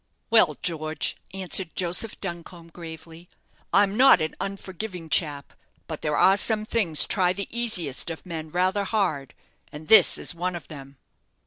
"Well, 0.31 0.57
George," 0.63 1.15
answered 1.31 1.75
Joseph 1.75 2.19
Duncombe, 2.19 2.69
gravely, 2.71 3.29
"I'm 3.71 3.95
not 3.95 4.19
an 4.19 4.35
unforgiving 4.39 5.09
chap; 5.09 5.53
but 5.85 6.01
there 6.01 6.17
are 6.17 6.37
some 6.37 6.65
things 6.65 7.05
try 7.05 7.33
the 7.33 7.47
easiest 7.55 8.09
of 8.09 8.25
men 8.25 8.49
rather 8.49 8.83
hard, 8.83 9.35
and 9.71 9.89
this 9.89 10.17
is 10.17 10.33
one 10.33 10.55
of 10.55 10.69
them. 10.69 10.97